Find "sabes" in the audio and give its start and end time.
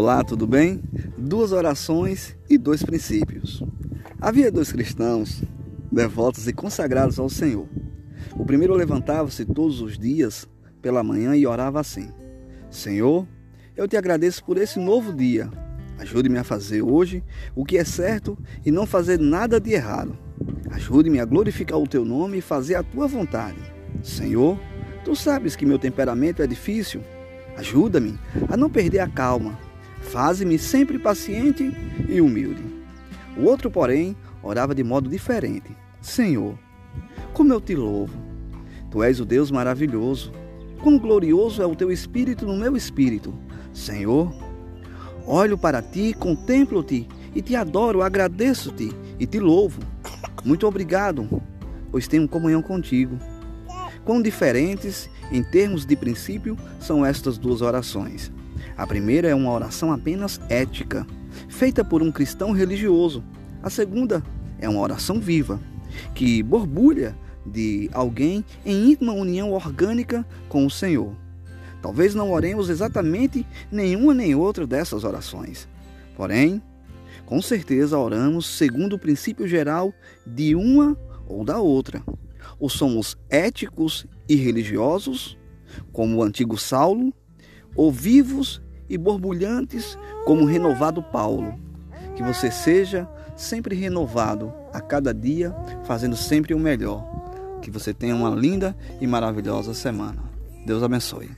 25.16-25.56